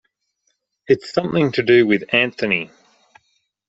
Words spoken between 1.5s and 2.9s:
to do with Anthony.